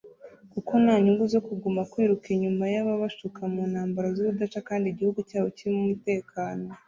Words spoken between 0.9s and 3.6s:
nyungu zo kuguma kwiruka inyuma y’ababashuka mu